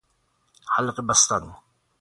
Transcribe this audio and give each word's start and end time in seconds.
حلقه 0.75 1.01
بستن 1.03 1.55